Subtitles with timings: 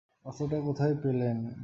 [0.25, 1.37] অস্ত্রটা কোথায় পেলেন?